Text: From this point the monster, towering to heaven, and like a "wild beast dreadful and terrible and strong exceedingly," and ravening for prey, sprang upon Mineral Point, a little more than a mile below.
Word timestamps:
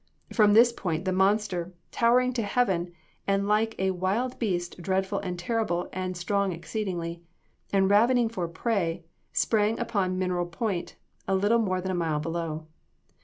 From 0.33 0.53
this 0.53 0.71
point 0.73 1.05
the 1.05 1.11
monster, 1.11 1.75
towering 1.91 2.33
to 2.33 2.41
heaven, 2.41 2.91
and 3.27 3.47
like 3.47 3.75
a 3.77 3.91
"wild 3.91 4.39
beast 4.39 4.81
dreadful 4.81 5.19
and 5.19 5.37
terrible 5.37 5.89
and 5.93 6.17
strong 6.17 6.51
exceedingly," 6.51 7.21
and 7.71 7.87
ravening 7.87 8.27
for 8.27 8.47
prey, 8.47 9.03
sprang 9.31 9.77
upon 9.79 10.17
Mineral 10.17 10.47
Point, 10.47 10.95
a 11.27 11.35
little 11.35 11.59
more 11.59 11.81
than 11.81 11.91
a 11.91 11.93
mile 11.93 12.19
below. 12.19 12.65